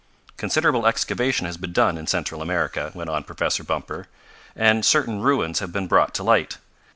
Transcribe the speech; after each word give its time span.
"Considerable 0.35 0.87
excavation 0.87 1.45
has 1.45 1.57
been 1.57 1.73
done 1.73 1.95
in 1.95 2.07
Central 2.07 2.41
America," 2.41 2.91
went 2.95 3.07
on 3.11 3.23
Professor 3.23 3.63
Bumper, 3.63 4.07
"and 4.55 4.83
certain 4.83 5.21
ruins 5.21 5.59
have 5.59 5.71
been 5.71 5.85
brought 5.85 6.15
to 6.15 6.23
light. 6.23 6.57